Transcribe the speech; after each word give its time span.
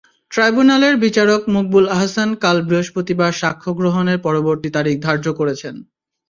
ট্রাইব্যুনালের 0.31 0.95
বিচারক 0.97 1.41
মকবুল 1.55 1.85
আহসান 1.95 2.29
কাল 2.43 2.57
বৃহস্পতিবার 2.67 3.31
সাক্ষ্য 3.41 3.71
গ্রহণের 3.79 4.19
পরবর্তী 4.19 4.69
তারিখ 4.75 4.95
ধার্য 4.99 5.25
করেছেন। 5.39 5.75